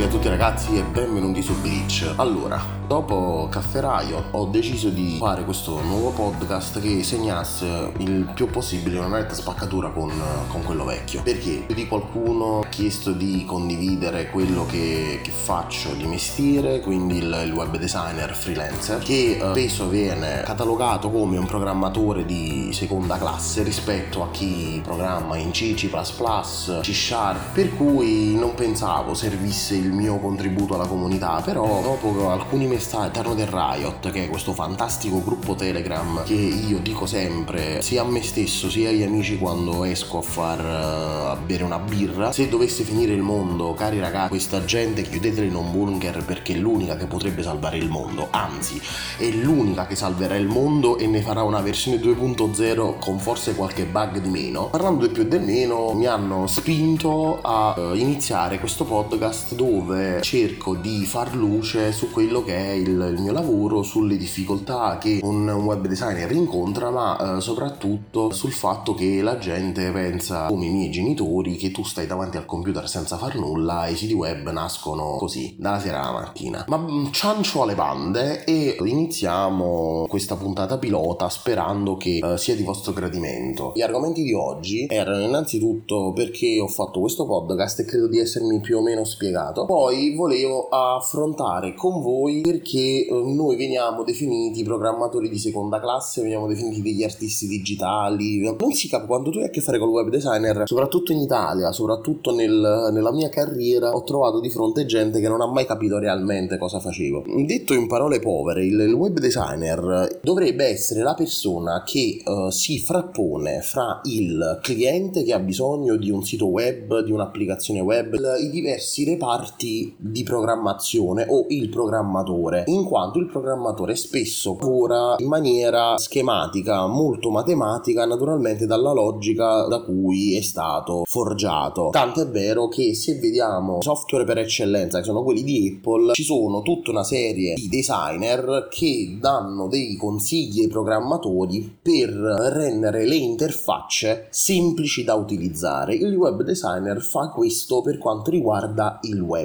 Salve 0.00 0.14
a 0.14 0.16
tutti 0.16 0.28
ragazzi 0.28 0.78
e 0.78 0.82
benvenuti 0.82 1.42
su 1.42 1.60
Glitch. 1.60 2.14
Allora, 2.16 2.58
dopo 2.86 3.48
Cafferaio 3.50 4.28
ho 4.30 4.46
deciso 4.46 4.88
di 4.88 5.16
fare 5.18 5.44
questo 5.44 5.82
nuovo 5.82 6.10
podcast 6.10 6.80
che 6.80 7.02
segnasse 7.02 7.92
il 7.98 8.30
più 8.34 8.48
possibile 8.48 8.98
una 8.98 9.18
netta 9.18 9.34
spaccatura 9.34 9.90
con, 9.90 10.10
con 10.48 10.62
quello 10.62 10.84
vecchio. 10.84 11.20
Perché 11.22 11.64
più 11.66 11.74
di 11.74 11.86
qualcuno 11.86 12.60
ha 12.60 12.66
chiesto 12.68 13.12
di 13.12 13.44
condividere 13.44 14.30
quello 14.30 14.64
che, 14.64 15.20
che 15.22 15.30
faccio 15.30 15.92
di 15.92 16.06
mestiere, 16.06 16.80
quindi 16.80 17.18
il, 17.18 17.42
il, 17.44 17.52
web 17.52 17.76
designer 17.76 18.34
freelancer, 18.34 19.00
che 19.00 19.32
eh, 19.32 19.50
spesso 19.50 19.88
viene 19.88 20.42
catalogato 20.46 21.10
come 21.10 21.36
un 21.36 21.46
programmatore 21.46 22.24
di 22.24 22.70
seconda 22.72 23.18
classe 23.18 23.62
rispetto 23.62 24.22
a 24.22 24.30
chi 24.30 24.80
programma 24.82 25.36
in 25.36 25.50
C, 25.50 25.74
C++, 25.74 25.90
C 25.90 26.94
Sharp, 26.94 27.52
per 27.52 27.76
cui 27.76 28.34
non 28.34 28.54
pensavo 28.54 29.12
servisse 29.12 29.70
fosse 29.70 29.74
il 29.90 29.96
mio 29.96 30.18
contributo 30.18 30.74
alla 30.74 30.86
comunità, 30.86 31.42
però 31.44 31.82
dopo 31.82 32.30
alcuni 32.30 32.66
messaggi 32.66 33.18
all'interno 33.18 33.34
del 33.34 33.48
Riot, 33.48 34.10
che 34.10 34.24
è 34.24 34.28
questo 34.28 34.52
fantastico 34.52 35.22
gruppo 35.22 35.54
Telegram 35.54 36.22
che 36.24 36.34
io 36.34 36.78
dico 36.78 37.06
sempre 37.06 37.82
sia 37.82 38.02
a 38.02 38.04
me 38.04 38.22
stesso 38.22 38.70
sia 38.70 38.90
agli 38.90 39.02
amici 39.02 39.36
quando 39.36 39.84
esco 39.84 40.18
a 40.18 40.22
far 40.22 40.60
uh, 40.60 41.30
a 41.30 41.36
bere 41.36 41.64
una 41.64 41.78
birra, 41.78 42.30
se 42.30 42.48
dovesse 42.48 42.84
finire 42.84 43.12
il 43.12 43.22
mondo, 43.22 43.74
cari 43.74 43.98
ragazzi, 43.98 44.28
questa 44.28 44.64
gente 44.64 45.02
chiudetela 45.02 45.46
in 45.46 45.56
un 45.56 45.72
bunker 45.72 46.24
perché 46.24 46.54
è 46.54 46.56
l'unica 46.56 46.96
che 46.96 47.06
potrebbe 47.06 47.42
salvare 47.42 47.76
il 47.78 47.88
mondo, 47.88 48.28
anzi 48.30 48.80
è 49.18 49.28
l'unica 49.30 49.86
che 49.86 49.96
salverà 49.96 50.36
il 50.36 50.46
mondo 50.46 50.98
e 50.98 51.06
ne 51.06 51.20
farà 51.20 51.42
una 51.42 51.60
versione 51.60 51.98
2.0 51.98 52.98
con 53.00 53.18
forse 53.18 53.54
qualche 53.54 53.84
bug 53.84 54.20
di 54.20 54.28
meno. 54.28 54.66
Parlando 54.66 55.00
del 55.00 55.10
più 55.10 55.22
e 55.22 55.26
del 55.26 55.42
meno, 55.42 55.92
mi 55.94 56.06
hanno 56.06 56.46
spinto 56.46 57.40
a 57.42 57.74
uh, 57.76 57.94
iniziare 57.94 58.60
questo 58.60 58.84
podcast 58.84 59.54
dove 59.54 59.79
cerco 60.22 60.74
di 60.74 61.04
far 61.04 61.34
luce 61.34 61.92
su 61.92 62.10
quello 62.10 62.42
che 62.44 62.56
è 62.56 62.70
il, 62.72 62.88
il 62.88 63.20
mio 63.20 63.32
lavoro, 63.32 63.82
sulle 63.82 64.16
difficoltà 64.16 64.98
che 64.98 65.20
un, 65.22 65.48
web 65.50 65.86
designer 65.86 66.30
incontra, 66.32 66.90
ma 66.90 67.36
eh, 67.36 67.40
soprattutto 67.40 68.30
sul 68.32 68.52
fatto 68.52 68.94
che 68.94 69.22
la 69.22 69.38
gente 69.38 69.90
pensa, 69.90 70.46
come 70.46 70.66
i 70.66 70.70
miei 70.70 70.90
genitori, 70.90 71.56
che 71.56 71.70
tu 71.70 71.82
stai 71.84 72.06
davanti 72.06 72.36
al 72.36 72.46
computer 72.46 72.88
senza 72.88 73.16
far 73.16 73.36
nulla 73.36 73.86
e 73.86 73.92
i 73.92 73.96
siti 73.96 74.14
web 74.14 74.50
nascono 74.50 75.16
così, 75.16 75.56
dalla 75.58 75.80
sera 75.80 76.02
alla 76.02 76.20
mattina. 76.20 76.64
Ma 76.68 76.78
mm, 76.78 77.06
ciancio 77.10 77.62
alle 77.62 77.74
bande 77.74 78.44
e 78.44 78.76
iniziamo 78.78 80.06
questa 80.08 80.36
puntata 80.36 80.78
pilota 80.78 81.28
sperando 81.28 81.96
che 81.96 82.20
eh, 82.22 82.38
sia 82.38 82.54
di 82.54 82.62
vostro 82.62 82.92
gradimento. 82.92 83.72
Gli 83.74 83.82
argomenti 83.82 84.22
di 84.22 84.32
oggi 84.32 84.86
erano 84.88 85.22
innanzitutto 85.22 86.12
perché 86.12 86.60
ho 86.60 86.68
fatto 86.68 87.00
questo 87.00 87.26
podcast 87.26 87.80
e 87.80 87.84
credo 87.84 88.08
di 88.08 88.18
essermi 88.18 88.60
più 88.60 88.78
o 88.78 88.82
meno 88.82 89.04
spiegato. 89.04 89.66
Poi 89.70 90.16
volevo 90.16 90.66
affrontare 90.68 91.74
con 91.74 92.02
voi 92.02 92.40
perché 92.40 93.06
eh, 93.06 93.08
noi 93.08 93.54
veniamo 93.54 94.02
definiti 94.02 94.64
programmatori 94.64 95.28
di 95.28 95.38
seconda 95.38 95.78
classe, 95.78 96.22
veniamo 96.22 96.48
definiti 96.48 96.82
degli 96.82 97.04
artisti 97.04 97.46
digitali. 97.46 98.40
Non 98.40 98.72
si 98.72 98.88
capisce 98.88 99.06
quando 99.06 99.30
tu 99.30 99.38
hai 99.38 99.44
a 99.44 99.50
che 99.50 99.60
fare 99.60 99.78
con 99.78 99.86
il 99.90 99.94
web 99.94 100.08
designer, 100.08 100.64
soprattutto 100.66 101.12
in 101.12 101.20
Italia, 101.20 101.70
soprattutto 101.70 102.34
nel, 102.34 102.90
nella 102.92 103.12
mia 103.12 103.28
carriera, 103.28 103.92
ho 103.94 104.02
trovato 104.02 104.40
di 104.40 104.50
fronte 104.50 104.86
gente 104.86 105.20
che 105.20 105.28
non 105.28 105.40
ha 105.40 105.46
mai 105.46 105.66
capito 105.66 105.98
realmente 105.98 106.58
cosa 106.58 106.80
facevo. 106.80 107.22
Detto 107.46 107.72
in 107.72 107.86
parole 107.86 108.18
povere, 108.18 108.66
il, 108.66 108.80
il 108.80 108.92
web 108.92 109.20
designer 109.20 110.18
dovrebbe 110.20 110.64
essere 110.64 111.04
la 111.04 111.14
persona 111.14 111.84
che 111.86 112.20
uh, 112.24 112.50
si 112.50 112.80
frappone 112.80 113.60
fra 113.60 114.00
il 114.06 114.58
cliente 114.62 115.22
che 115.22 115.32
ha 115.32 115.38
bisogno 115.38 115.94
di 115.94 116.10
un 116.10 116.24
sito 116.24 116.46
web, 116.46 117.04
di 117.04 117.12
un'applicazione 117.12 117.78
web, 117.78 118.16
i 118.40 118.50
diversi 118.50 119.04
reparti 119.04 119.49
parti 119.50 119.94
di 119.98 120.22
programmazione 120.22 121.26
o 121.28 121.46
il 121.48 121.68
programmatore, 121.68 122.64
in 122.66 122.84
quanto 122.84 123.18
il 123.18 123.26
programmatore 123.26 123.96
spesso 123.96 124.56
lavora 124.60 125.16
in 125.18 125.26
maniera 125.26 125.98
schematica, 125.98 126.86
molto 126.86 127.30
matematica, 127.30 128.06
naturalmente 128.06 128.66
dalla 128.66 128.92
logica 128.92 129.66
da 129.66 129.80
cui 129.80 130.36
è 130.36 130.40
stato 130.40 131.02
forgiato. 131.04 131.88
Tanto 131.90 132.22
è 132.22 132.28
vero 132.28 132.68
che 132.68 132.94
se 132.94 133.18
vediamo 133.18 133.80
software 133.80 134.24
per 134.24 134.38
eccellenza, 134.38 134.98
che 134.98 135.04
sono 135.04 135.22
quelli 135.22 135.42
di 135.42 135.76
Apple, 135.76 136.12
ci 136.12 136.22
sono 136.22 136.62
tutta 136.62 136.90
una 136.90 137.04
serie 137.04 137.54
di 137.54 137.68
designer 137.68 138.68
che 138.70 139.16
danno 139.20 139.68
dei 139.68 139.96
consigli 139.96 140.62
ai 140.62 140.68
programmatori 140.68 141.78
per 141.82 142.10
rendere 142.10 143.06
le 143.06 143.16
interfacce 143.16 144.28
semplici 144.30 145.04
da 145.04 145.14
utilizzare. 145.14 145.94
Il 145.94 146.14
web 146.14 146.42
designer 146.42 147.00
fa 147.00 147.30
questo 147.30 147.80
per 147.80 147.98
quanto 147.98 148.30
riguarda 148.30 148.98
il 149.02 149.20
web 149.20 149.38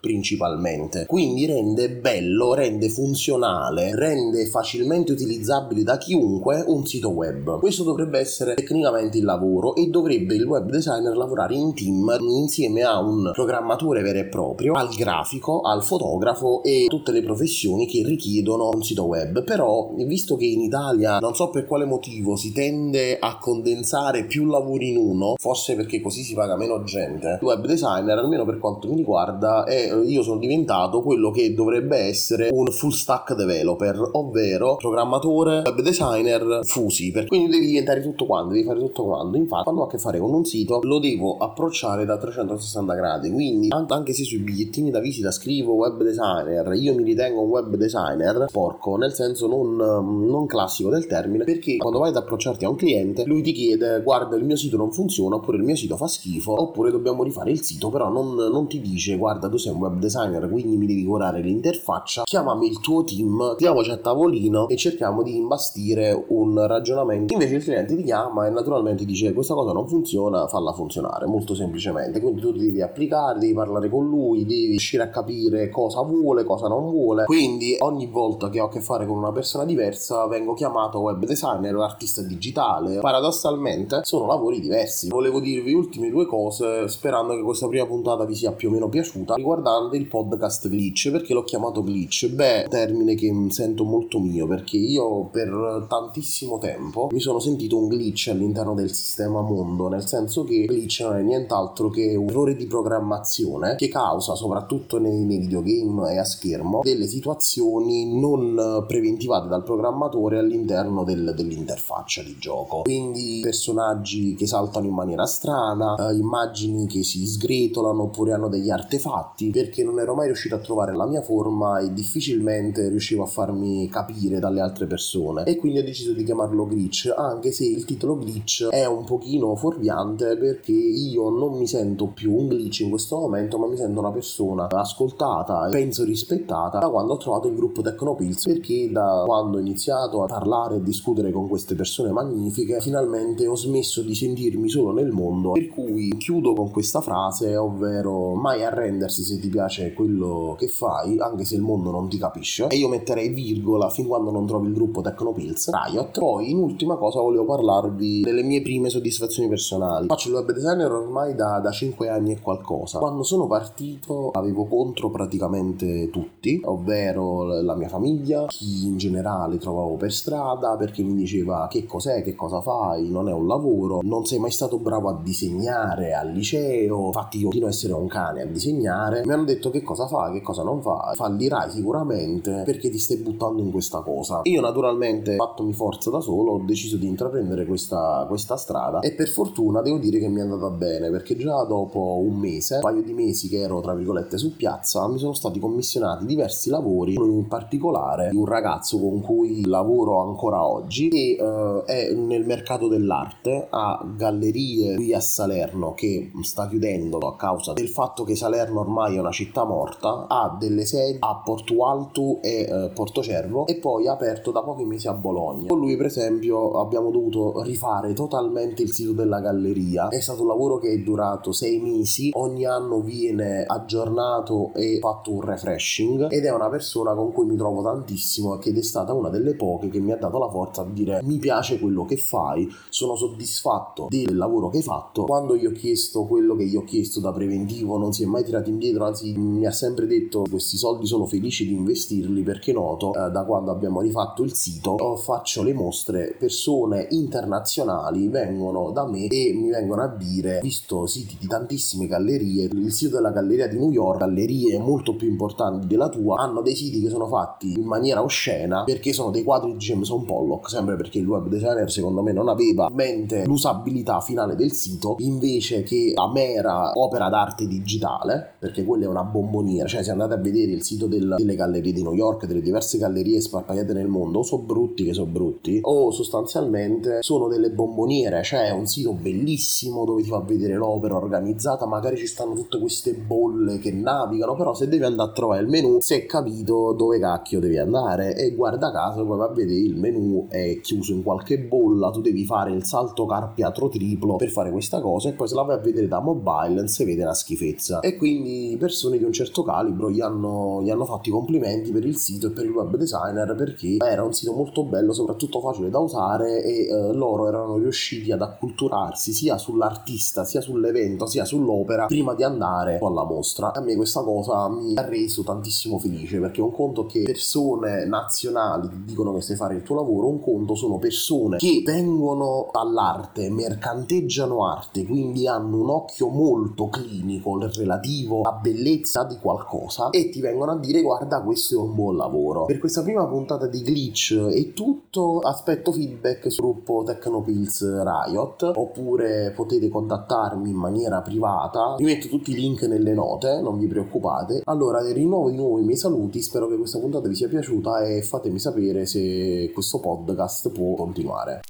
principalmente. 0.00 1.06
Quindi 1.06 1.46
rende 1.46 1.90
bello, 1.90 2.54
rende 2.54 2.88
funzionale, 2.88 3.94
rende 3.94 4.46
facilmente 4.46 5.12
utilizzabile 5.12 5.82
da 5.82 5.98
chiunque 5.98 6.62
un 6.66 6.86
sito 6.86 7.10
web. 7.10 7.58
Questo 7.58 7.82
dovrebbe 7.82 8.18
essere 8.18 8.54
tecnicamente 8.54 9.18
il 9.18 9.24
lavoro 9.24 9.74
e 9.74 9.86
dovrebbe 9.86 10.34
il 10.34 10.44
web 10.44 10.70
designer 10.70 11.16
lavorare 11.16 11.54
in 11.54 11.74
team 11.74 12.16
insieme 12.20 12.82
a 12.82 13.00
un 13.00 13.30
programmatore 13.32 14.02
vero 14.02 14.18
e 14.18 14.26
proprio, 14.26 14.74
al 14.74 14.88
grafico, 14.94 15.60
al 15.60 15.82
fotografo 15.82 16.62
e 16.62 16.86
tutte 16.88 17.12
le 17.12 17.22
professioni 17.22 17.86
che 17.86 18.02
richiedono 18.04 18.70
un 18.72 18.82
sito 18.82 19.04
web. 19.04 19.44
Però, 19.44 19.92
visto 19.96 20.36
che 20.36 20.46
in 20.46 20.60
Italia 20.60 21.18
non 21.18 21.34
so 21.34 21.50
per 21.50 21.66
quale 21.66 21.84
motivo 21.84 22.36
si 22.36 22.52
tende 22.52 23.18
a 23.18 23.38
condensare 23.38 24.24
più 24.24 24.46
lavori 24.46 24.90
in 24.90 24.96
uno, 24.96 25.34
forse 25.36 25.74
perché 25.74 26.00
così 26.00 26.22
si 26.22 26.34
paga 26.34 26.56
meno 26.56 26.82
gente, 26.82 27.38
il 27.40 27.46
web 27.46 27.64
designer, 27.66 28.18
almeno 28.18 28.44
per 28.44 28.58
quanto 28.58 28.88
mi 28.88 28.96
riguarda, 28.96 29.39
riguarda 29.40 29.64
è 29.64 29.92
io 30.04 30.22
sono 30.22 30.38
diventato 30.38 31.02
quello 31.02 31.30
che 31.30 31.54
dovrebbe 31.54 31.96
essere 31.96 32.50
un 32.52 32.66
full 32.66 32.90
stack 32.90 33.34
developer, 33.34 34.10
ovvero 34.12 34.76
programmatore, 34.76 35.62
web 35.64 35.80
designer 35.80 36.60
fusi. 36.62 37.12
Quindi 37.26 37.50
devi 37.50 37.66
diventare 37.66 38.02
tutto 38.02 38.26
quanto, 38.26 38.52
devi 38.52 38.64
fare 38.64 38.78
tutto 38.78 39.04
quanto. 39.04 39.36
Infatti, 39.36 39.62
quando 39.64 39.82
ho 39.82 39.86
a 39.86 39.88
che 39.88 39.98
fare 39.98 40.18
con 40.18 40.32
un 40.32 40.44
sito, 40.44 40.80
lo 40.82 40.98
devo 40.98 41.36
approcciare 41.38 42.04
da 42.04 42.18
360 42.18 42.94
gradi. 42.94 43.30
Quindi, 43.30 43.68
anche 43.70 44.12
se 44.12 44.24
sui 44.24 44.38
bigliettini 44.38 44.90
da 44.90 45.00
visita 45.00 45.30
scrivo 45.30 45.72
web 45.72 46.02
designer, 46.02 46.72
io 46.74 46.94
mi 46.94 47.02
ritengo 47.02 47.42
un 47.42 47.48
web 47.48 47.74
designer 47.76 48.46
porco, 48.50 48.96
nel 48.96 49.12
senso 49.12 49.46
non, 49.46 49.76
non 49.76 50.46
classico 50.46 50.90
del 50.90 51.06
termine, 51.06 51.44
perché 51.44 51.76
quando 51.76 51.98
vai 51.98 52.10
ad 52.10 52.16
approcciarti 52.16 52.64
a 52.64 52.68
un 52.68 52.76
cliente, 52.76 53.24
lui 53.24 53.42
ti 53.42 53.52
chiede: 53.52 54.02
guarda, 54.02 54.36
il 54.36 54.44
mio 54.44 54.56
sito 54.56 54.76
non 54.76 54.92
funziona, 54.92 55.36
oppure 55.36 55.56
il 55.56 55.64
mio 55.64 55.76
sito 55.76 55.96
fa 55.96 56.06
schifo, 56.06 56.60
oppure 56.60 56.90
dobbiamo 56.90 57.22
rifare 57.22 57.50
il 57.50 57.62
sito, 57.62 57.88
però 57.88 58.08
non, 58.10 58.34
non 58.34 58.66
ti 58.66 58.80
dice 58.80 59.16
guarda 59.16 59.29
tu 59.38 59.56
sei 59.56 59.72
un 59.72 59.78
web 59.78 59.98
designer 59.98 60.48
quindi 60.48 60.76
mi 60.76 60.86
devi 60.86 61.04
curare 61.04 61.40
l'interfaccia. 61.40 62.22
Chiamami 62.24 62.66
il 62.66 62.80
tuo 62.80 63.04
team 63.04 63.56
diamoci 63.56 63.90
a 63.90 63.96
tavolino 63.96 64.68
e 64.68 64.76
cerchiamo 64.76 65.22
di 65.22 65.36
imbastire 65.36 66.24
un 66.28 66.66
ragionamento. 66.66 67.32
Invece 67.32 67.56
il 67.56 67.62
cliente 67.62 67.96
ti 67.96 68.02
chiama 68.02 68.46
e 68.46 68.50
naturalmente 68.50 69.04
dice 69.04 69.32
questa 69.32 69.54
cosa 69.54 69.72
non 69.72 69.88
funziona 69.88 70.46
falla 70.48 70.72
funzionare. 70.72 71.26
Molto 71.26 71.54
semplicemente. 71.54 72.20
Quindi 72.20 72.40
tu 72.40 72.52
devi 72.52 72.82
applicare 72.82 73.38
devi 73.38 73.54
parlare 73.54 73.88
con 73.88 74.08
lui 74.08 74.44
devi 74.44 74.66
riuscire 74.66 75.02
a 75.02 75.08
capire 75.08 75.68
cosa 75.68 76.02
vuole 76.02 76.44
cosa 76.44 76.68
non 76.68 76.90
vuole. 76.90 77.24
Quindi 77.24 77.76
ogni 77.80 78.06
volta 78.06 78.50
che 78.50 78.60
ho 78.60 78.66
a 78.66 78.68
che 78.68 78.80
fare 78.80 79.06
con 79.06 79.16
una 79.16 79.32
persona 79.32 79.64
diversa 79.64 80.26
vengo 80.26 80.54
chiamato 80.54 80.98
web 81.00 81.24
designer 81.24 81.76
o 81.76 81.82
artista 81.82 82.22
digitale. 82.22 82.98
Paradossalmente 83.00 84.00
sono 84.02 84.26
lavori 84.26 84.60
diversi. 84.60 85.08
Volevo 85.08 85.40
dirvi 85.40 85.72
ultime 85.72 86.10
due 86.10 86.26
cose 86.26 86.88
sperando 86.88 87.34
che 87.34 87.42
questa 87.42 87.68
prima 87.68 87.86
puntata 87.86 88.24
vi 88.24 88.34
sia 88.34 88.52
più 88.52 88.68
o 88.68 88.72
meno 88.72 88.88
piaciuta 88.88 89.19
piaciuta 89.30 89.34
riguardante 89.34 89.96
il 89.96 90.06
podcast 90.06 90.68
glitch. 90.68 91.10
Perché 91.10 91.34
l'ho 91.34 91.44
chiamato 91.44 91.82
glitch? 91.82 92.28
Beh, 92.28 92.66
termine 92.68 93.14
che 93.14 93.32
sento 93.48 93.84
molto 93.84 94.18
mio 94.18 94.46
perché 94.46 94.76
io 94.76 95.24
per 95.26 95.86
tantissimo 95.88 96.58
tempo 96.58 97.08
mi 97.10 97.20
sono 97.20 97.38
sentito 97.38 97.78
un 97.78 97.88
glitch 97.88 98.28
all'interno 98.28 98.74
del 98.74 98.92
sistema 98.92 99.40
mondo, 99.40 99.88
nel 99.88 100.06
senso 100.06 100.44
che 100.44 100.66
glitch 100.66 101.00
non 101.00 101.16
è 101.16 101.22
nient'altro 101.22 101.88
che 101.88 102.14
un 102.16 102.28
errore 102.28 102.56
di 102.56 102.66
programmazione 102.66 103.76
che 103.76 103.88
causa 103.88 104.34
soprattutto 104.34 104.98
nei, 104.98 105.24
nei 105.24 105.38
videogame 105.38 106.12
e 106.12 106.18
a 106.18 106.24
schermo 106.24 106.80
delle 106.82 107.06
situazioni 107.06 108.18
non 108.18 108.84
preventivate 108.86 109.48
dal 109.48 109.62
programmatore 109.62 110.38
all'interno 110.38 111.04
del, 111.04 111.32
dell'interfaccia 111.36 112.22
di 112.22 112.36
gioco. 112.38 112.82
Quindi 112.82 113.40
personaggi 113.42 114.34
che 114.34 114.46
saltano 114.46 114.86
in 114.86 114.94
maniera 114.94 115.26
strana, 115.26 115.94
eh, 115.96 116.14
immagini 116.16 116.86
che 116.86 117.02
si 117.02 117.26
sgretolano 117.26 118.02
oppure 118.02 118.32
hanno 118.32 118.48
degli 118.48 118.70
artefatti 118.70 119.09
fatti 119.10 119.50
perché 119.50 119.82
non 119.82 119.98
ero 119.98 120.14
mai 120.14 120.26
riuscito 120.26 120.54
a 120.54 120.58
trovare 120.58 120.94
la 120.94 121.04
mia 121.04 121.20
forma 121.20 121.80
e 121.80 121.92
difficilmente 121.92 122.88
riuscivo 122.88 123.24
a 123.24 123.26
farmi 123.26 123.88
capire 123.88 124.38
dalle 124.38 124.60
altre 124.60 124.86
persone. 124.86 125.44
E 125.44 125.56
quindi 125.56 125.80
ho 125.80 125.84
deciso 125.84 126.12
di 126.12 126.22
chiamarlo 126.22 126.64
glitch 126.64 127.12
anche 127.16 127.50
se 127.50 127.64
il 127.66 127.84
titolo 127.84 128.16
glitch 128.16 128.68
è 128.68 128.84
un 128.86 129.04
pochino 129.04 129.56
fuorviante 129.56 130.36
perché 130.36 130.72
io 130.72 131.28
non 131.30 131.58
mi 131.58 131.66
sento 131.66 132.06
più 132.06 132.36
un 132.36 132.46
glitch 132.46 132.80
in 132.80 132.90
questo 132.90 133.18
momento 133.18 133.58
ma 133.58 133.66
mi 133.66 133.76
sento 133.76 133.98
una 133.98 134.12
persona 134.12 134.68
ascoltata 134.68 135.66
e 135.66 135.70
penso 135.70 136.04
rispettata 136.04 136.78
da 136.78 136.88
quando 136.88 137.14
ho 137.14 137.16
trovato 137.16 137.48
il 137.48 137.54
gruppo 137.54 137.82
Tecnopills 137.82 138.44
perché 138.44 138.90
da 138.92 139.24
quando 139.26 139.56
ho 139.56 139.60
iniziato 139.60 140.22
a 140.22 140.26
parlare 140.26 140.76
e 140.76 140.82
discutere 140.82 141.32
con 141.32 141.48
queste 141.48 141.74
persone 141.74 142.12
magnifiche 142.12 142.80
finalmente 142.80 143.46
ho 143.46 143.56
smesso 143.56 144.02
di 144.02 144.14
sentirmi 144.14 144.68
solo 144.68 144.92
nel 144.92 145.10
mondo. 145.10 145.52
Per 145.52 145.68
cui 145.68 146.16
chiudo 146.16 146.52
con 146.54 146.70
questa 146.70 147.00
frase 147.00 147.56
ovvero 147.56 148.34
mai 148.34 148.62
arrendere 148.64 148.99
intraprendersi 149.00 149.22
se 149.22 149.38
ti 149.38 149.48
piace 149.48 149.92
quello 149.94 150.54
che 150.58 150.68
fai, 150.68 151.18
anche 151.18 151.44
se 151.44 151.54
il 151.54 151.62
mondo 151.62 151.90
non 151.90 152.08
ti 152.08 152.18
capisce. 152.18 152.66
E 152.68 152.76
io 152.76 152.88
metterei 152.88 153.28
virgola 153.30 153.88
fin 153.88 154.06
quando 154.06 154.30
non 154.30 154.46
trovi 154.46 154.68
il 154.68 154.74
gruppo 154.74 155.00
Tecnopills, 155.00 155.70
Riot. 155.70 156.18
Poi, 156.18 156.50
in 156.50 156.58
ultima 156.58 156.96
cosa, 156.96 157.20
volevo 157.20 157.44
parlarvi 157.44 158.20
delle 158.20 158.42
mie 158.42 158.60
prime 158.60 158.90
soddisfazioni 158.90 159.48
personali. 159.48 160.06
Faccio 160.06 160.28
il 160.28 160.34
web 160.34 160.52
designer 160.52 160.92
ormai 160.92 161.34
da, 161.34 161.60
da 161.60 161.70
5 161.70 162.08
anni 162.08 162.32
e 162.32 162.40
qualcosa. 162.40 162.98
Quando 162.98 163.22
sono 163.22 163.46
partito 163.46 164.30
avevo 164.30 164.66
contro 164.66 165.10
praticamente 165.10 166.10
tutti, 166.10 166.60
ovvero 166.64 167.60
la 167.62 167.74
mia 167.74 167.88
famiglia, 167.88 168.46
chi 168.46 168.86
in 168.86 168.96
generale 168.96 169.58
trovavo 169.58 169.96
per 169.96 170.12
strada, 170.12 170.76
perché 170.76 171.02
mi 171.02 171.14
diceva 171.14 171.66
che 171.70 171.86
cos'è, 171.86 172.22
che 172.22 172.34
cosa 172.34 172.60
fai, 172.60 173.08
non 173.08 173.28
è 173.28 173.32
un 173.32 173.46
lavoro, 173.46 174.00
non 174.02 174.26
sei 174.26 174.38
mai 174.38 174.50
stato 174.50 174.78
bravo 174.78 175.08
a 175.08 175.18
disegnare 175.22 176.12
al 176.12 176.30
liceo, 176.32 177.06
infatti 177.06 177.38
io 177.38 177.44
continuo 177.44 177.68
a 177.68 177.70
essere 177.70 177.92
un 177.92 178.08
cane 178.08 178.42
a 178.42 178.46
disegnare, 178.46 178.89
mi 179.24 179.32
hanno 179.32 179.44
detto 179.44 179.70
che 179.70 179.82
cosa 179.82 180.06
fai, 180.06 180.32
che 180.32 180.42
cosa 180.42 180.62
non 180.62 180.80
fai, 180.82 181.14
fallirai 181.14 181.70
sicuramente 181.70 182.62
perché 182.64 182.90
ti 182.90 182.98
stai 182.98 183.18
buttando 183.18 183.62
in 183.62 183.70
questa 183.70 184.00
cosa. 184.00 184.40
Io 184.44 184.60
naturalmente, 184.60 185.36
fattomi 185.36 185.72
forza 185.72 186.10
da 186.10 186.20
solo, 186.20 186.52
ho 186.52 186.62
deciso 186.64 186.96
di 186.96 187.06
intraprendere 187.06 187.66
questa, 187.66 188.24
questa 188.28 188.56
strada 188.56 189.00
e 189.00 189.12
per 189.12 189.28
fortuna 189.28 189.82
devo 189.82 189.98
dire 189.98 190.18
che 190.18 190.28
mi 190.28 190.40
è 190.40 190.42
andata 190.42 190.70
bene 190.70 191.10
perché 191.10 191.36
già 191.36 191.64
dopo 191.64 192.20
un 192.24 192.38
mese, 192.38 192.76
un 192.76 192.80
paio 192.80 193.02
di 193.02 193.12
mesi 193.12 193.48
che 193.48 193.60
ero 193.60 193.80
tra 193.80 193.94
virgolette 193.94 194.38
su 194.38 194.56
piazza, 194.56 195.06
mi 195.08 195.18
sono 195.18 195.32
stati 195.32 195.58
commissionati 195.58 196.26
diversi 196.26 196.70
lavori, 196.70 197.16
uno 197.16 197.32
in 197.32 197.48
particolare 197.48 198.30
di 198.30 198.36
un 198.36 198.46
ragazzo 198.46 198.98
con 198.98 199.20
cui 199.20 199.66
lavoro 199.66 200.20
ancora 200.20 200.66
oggi 200.66 201.08
e 201.08 201.36
uh, 201.40 201.84
è 201.84 202.12
nel 202.12 202.44
mercato 202.44 202.88
dell'arte 202.88 203.66
a 203.70 204.04
gallerie 204.16 204.94
qui 204.96 205.14
a 205.14 205.20
Salerno 205.20 205.94
che 205.94 206.30
sta 206.42 206.68
chiudendo 206.68 207.18
a 207.18 207.36
causa 207.36 207.72
del 207.72 207.88
fatto 207.88 208.24
che 208.24 208.36
Salerno 208.36 208.79
ormai 208.80 209.16
è 209.16 209.20
una 209.20 209.30
città 209.30 209.64
morta, 209.64 210.26
ha 210.28 210.56
delle 210.58 210.84
sedi 210.84 211.18
a 211.20 211.40
Porto 211.44 211.86
Alto 211.86 212.40
e 212.42 212.66
uh, 212.68 212.92
Portocervo 212.92 213.66
e 213.66 213.76
poi 213.76 214.06
ha 214.08 214.12
aperto 214.12 214.50
da 214.50 214.62
pochi 214.62 214.84
mesi 214.84 215.08
a 215.08 215.12
Bologna. 215.12 215.68
Con 215.68 215.78
lui 215.78 215.96
per 215.96 216.06
esempio 216.06 216.72
abbiamo 216.72 217.10
dovuto 217.10 217.62
rifare 217.62 218.12
totalmente 218.12 218.82
il 218.82 218.92
sito 218.92 219.12
della 219.12 219.40
galleria, 219.40 220.08
è 220.08 220.20
stato 220.20 220.42
un 220.42 220.48
lavoro 220.48 220.78
che 220.78 220.90
è 220.90 220.98
durato 220.98 221.52
sei 221.52 221.78
mesi, 221.78 222.30
ogni 222.34 222.64
anno 222.64 223.00
viene 223.00 223.64
aggiornato 223.64 224.72
e 224.74 224.98
fatto 225.00 225.32
un 225.32 225.40
refreshing 225.40 226.30
ed 226.30 226.44
è 226.44 226.52
una 226.52 226.68
persona 226.68 227.14
con 227.14 227.32
cui 227.32 227.46
mi 227.46 227.56
trovo 227.56 227.82
tantissimo 227.82 228.60
ed 228.60 228.76
è 228.76 228.82
stata 228.82 229.12
una 229.12 229.28
delle 229.28 229.54
poche 229.54 229.88
che 229.88 230.00
mi 230.00 230.12
ha 230.12 230.16
dato 230.16 230.38
la 230.38 230.48
forza 230.48 230.84
di 230.84 230.92
dire 230.92 231.20
mi 231.22 231.38
piace 231.38 231.78
quello 231.78 232.04
che 232.04 232.16
fai, 232.16 232.68
sono 232.88 233.16
soddisfatto 233.16 234.06
del 234.08 234.36
lavoro 234.36 234.68
che 234.68 234.78
hai 234.78 234.82
fatto. 234.82 235.24
Quando 235.24 235.56
gli 235.56 235.66
ho 235.66 235.72
chiesto 235.72 236.24
quello 236.24 236.54
che 236.56 236.64
gli 236.64 236.76
ho 236.76 236.84
chiesto 236.84 237.20
da 237.20 237.32
preventivo 237.32 237.98
non 237.98 238.12
si 238.12 238.22
è 238.22 238.26
mai 238.26 238.44
tirato 238.44 238.59
indietro, 238.68 239.06
anzi 239.06 239.32
mi 239.36 239.66
ha 239.66 239.70
sempre 239.70 240.06
detto 240.06 240.44
questi 240.48 240.76
soldi 240.76 241.06
sono 241.06 241.26
felici 241.26 241.66
di 241.66 241.74
investirli 241.74 242.42
perché 242.42 242.72
noto 242.72 243.14
eh, 243.14 243.30
da 243.30 243.44
quando 243.44 243.70
abbiamo 243.70 244.00
rifatto 244.00 244.42
il 244.42 244.52
sito 244.52 245.16
faccio 245.16 245.62
le 245.62 245.72
mostre, 245.72 246.34
persone 246.38 247.06
internazionali 247.10 248.28
vengono 248.28 248.90
da 248.90 249.06
me 249.06 249.26
e 249.26 249.52
mi 249.54 249.70
vengono 249.70 250.02
a 250.02 250.08
dire, 250.08 250.60
visto 250.62 251.06
siti 251.06 251.36
di 251.38 251.46
tantissime 251.46 252.06
gallerie, 252.06 252.68
il 252.72 252.92
sito 252.92 253.16
della 253.16 253.30
galleria 253.30 253.68
di 253.68 253.78
New 253.78 253.90
York, 253.90 254.18
gallerie 254.18 254.78
molto 254.78 255.14
più 255.14 255.28
importanti 255.28 255.86
della 255.86 256.08
tua, 256.08 256.40
hanno 256.40 256.62
dei 256.62 256.74
siti 256.74 257.00
che 257.00 257.08
sono 257.08 257.26
fatti 257.26 257.72
in 257.72 257.84
maniera 257.84 258.22
oscena 258.22 258.84
perché 258.84 259.12
sono 259.12 259.30
dei 259.30 259.42
quadri 259.42 259.72
di 259.72 259.78
Jameson 259.78 260.24
Pollock, 260.24 260.68
sempre 260.68 260.96
perché 260.96 261.18
il 261.18 261.26
web 261.26 261.48
designer 261.48 261.90
secondo 261.90 262.22
me 262.22 262.32
non 262.32 262.48
aveva 262.48 262.86
in 262.88 262.94
mente 262.94 263.44
l'usabilità 263.44 264.20
finale 264.20 264.56
del 264.56 264.72
sito 264.72 265.16
invece 265.18 265.82
che 265.82 266.12
la 266.14 266.30
mera 266.30 266.92
opera 266.94 267.28
d'arte 267.28 267.66
digitale, 267.66 268.49
perché 268.60 268.84
quella 268.84 269.06
è 269.06 269.08
una 269.08 269.24
bomboniera, 269.24 269.88
cioè 269.88 270.02
se 270.02 270.10
andate 270.10 270.34
a 270.34 270.36
vedere 270.36 270.72
il 270.72 270.82
sito 270.82 271.06
del, 271.06 271.34
delle 271.38 271.54
gallerie 271.54 271.92
di 271.92 272.02
New 272.02 272.12
York, 272.12 272.44
delle 272.44 272.60
diverse 272.60 272.98
gallerie 272.98 273.40
sparpagliate 273.40 273.94
nel 273.94 274.06
mondo, 274.06 274.40
o 274.40 274.42
sono 274.42 274.62
brutti 274.62 275.02
che 275.02 275.14
sono 275.14 275.30
brutti, 275.30 275.80
o 275.82 276.10
sostanzialmente 276.10 277.22
sono 277.22 277.48
delle 277.48 277.70
bomboniere, 277.70 278.42
cioè 278.42 278.68
è 278.68 278.70
un 278.72 278.86
sito 278.86 279.14
bellissimo 279.14 280.04
dove 280.04 280.22
ti 280.22 280.28
fa 280.28 280.40
vedere 280.40 280.74
l'opera 280.74 281.16
organizzata, 281.16 281.86
magari 281.86 282.18
ci 282.18 282.26
stanno 282.26 282.52
tutte 282.52 282.78
queste 282.78 283.14
bolle 283.14 283.78
che 283.78 283.92
navigano, 283.92 284.54
però 284.54 284.74
se 284.74 284.88
devi 284.88 285.04
andare 285.04 285.30
a 285.30 285.32
trovare 285.32 285.62
il 285.62 285.68
menu, 285.68 285.98
si 286.00 286.12
è 286.12 286.26
capito 286.26 286.92
dove 286.92 287.18
cacchio 287.18 287.60
devi 287.60 287.78
andare. 287.78 288.36
E 288.36 288.54
guarda 288.54 288.92
caso 288.92 289.24
poi 289.24 289.38
va 289.38 289.46
a 289.46 289.52
vedere 289.54 289.80
il 289.80 289.96
menu 289.96 290.48
è 290.48 290.80
chiuso 290.82 291.12
in 291.12 291.22
qualche 291.22 291.58
bolla, 291.58 292.10
tu 292.10 292.20
devi 292.20 292.44
fare 292.44 292.72
il 292.72 292.84
salto 292.84 293.24
carpiatro 293.24 293.88
triplo 293.88 294.36
per 294.36 294.50
fare 294.50 294.70
questa 294.70 295.00
cosa 295.00 295.30
e 295.30 295.32
poi 295.32 295.48
se 295.48 295.54
la 295.54 295.62
vai 295.62 295.76
a 295.76 295.80
vedere 295.80 296.06
da 296.08 296.20
mobile 296.20 296.74
non 296.74 296.88
si 296.88 297.04
vede 297.04 297.22
una 297.22 297.32
schifezza. 297.32 298.00
E 298.00 298.16
quindi 298.16 298.49
persone 298.78 299.18
di 299.18 299.24
un 299.24 299.32
certo 299.32 299.62
calibro 299.62 300.10
gli 300.10 300.20
hanno, 300.20 300.80
gli 300.82 300.90
hanno 300.90 301.04
fatto 301.04 301.28
i 301.28 301.32
complimenti 301.32 301.90
per 301.90 302.04
il 302.04 302.16
sito 302.16 302.48
e 302.48 302.50
per 302.50 302.64
il 302.64 302.70
web 302.70 302.96
designer 302.96 303.54
perché 303.56 303.96
era 303.98 304.24
un 304.24 304.32
sito 304.32 304.52
molto 304.52 304.84
bello, 304.84 305.12
soprattutto 305.12 305.60
facile 305.60 305.90
da 305.90 305.98
usare 305.98 306.62
e 306.62 306.86
eh, 306.86 307.12
loro 307.12 307.48
erano 307.48 307.76
riusciti 307.76 308.32
ad 308.32 308.42
acculturarsi 308.42 309.32
sia 309.32 309.58
sull'artista, 309.58 310.44
sia 310.44 310.60
sull'evento, 310.60 311.26
sia 311.26 311.44
sull'opera 311.44 312.06
prima 312.06 312.34
di 312.34 312.42
andare 312.42 312.98
alla 313.00 313.24
mostra. 313.24 313.72
A 313.72 313.80
me 313.80 313.96
questa 313.96 314.22
cosa 314.22 314.68
mi 314.68 314.94
ha 314.96 315.02
reso 315.06 315.42
tantissimo 315.42 315.98
felice 315.98 316.38
perché 316.38 316.60
un 316.60 316.72
conto 316.72 317.06
che 317.06 317.22
persone 317.22 318.06
nazionali 318.06 318.88
ti 318.88 319.04
dicono 319.04 319.34
che 319.34 319.40
sai 319.40 319.56
fare 319.56 319.74
il 319.74 319.82
tuo 319.82 319.96
lavoro, 319.96 320.28
un 320.28 320.40
conto 320.40 320.74
sono 320.74 320.98
persone 320.98 321.58
che 321.58 321.82
vengono 321.84 322.68
dall'arte, 322.72 323.50
mercanteggiano 323.50 324.66
arte, 324.66 325.04
quindi 325.04 325.46
hanno 325.46 325.80
un 325.80 325.90
occhio 325.90 326.28
molto 326.28 326.88
clinico 326.88 327.58
relativo 327.58 328.39
alla 328.42 328.58
bellezza 328.60 329.24
di 329.24 329.36
qualcosa 329.40 330.10
e 330.10 330.28
ti 330.30 330.40
vengono 330.40 330.72
a 330.72 330.78
dire 330.78 331.02
guarda 331.02 331.40
questo 331.42 331.74
è 331.74 331.78
un 331.78 331.94
buon 331.94 332.16
lavoro. 332.16 332.64
Per 332.66 332.78
questa 332.78 333.02
prima 333.02 333.26
puntata 333.26 333.66
di 333.66 333.82
Glitch 333.82 334.36
è 334.36 334.72
tutto, 334.72 335.38
aspetto 335.38 335.92
feedback 335.92 336.50
sul 336.50 336.64
gruppo 336.64 337.02
Tecnopills 337.04 338.02
Riot 338.02 338.72
oppure 338.74 339.52
potete 339.54 339.88
contattarmi 339.88 340.70
in 340.70 340.76
maniera 340.76 341.20
privata, 341.20 341.94
vi 341.96 342.04
metto 342.04 342.28
tutti 342.28 342.52
i 342.52 342.54
link 342.54 342.82
nelle 342.82 343.14
note, 343.14 343.60
non 343.60 343.78
vi 343.78 343.86
preoccupate. 343.86 344.62
Allora 344.64 345.00
rinnovo 345.12 345.50
di 345.50 345.56
nuovo 345.56 345.78
i 345.78 345.84
miei 345.84 345.96
saluti, 345.96 346.42
spero 346.42 346.68
che 346.68 346.76
questa 346.76 346.98
puntata 346.98 347.28
vi 347.28 347.34
sia 347.34 347.48
piaciuta 347.48 348.02
e 348.02 348.22
fatemi 348.22 348.58
sapere 348.58 349.06
se 349.06 349.70
questo 349.72 350.00
podcast 350.00 350.70
può 350.70 350.94
continuare. 350.94 351.60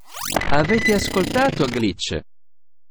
Avete 0.51 0.95
ascoltato 0.95 1.65
Glitch? 1.67 2.21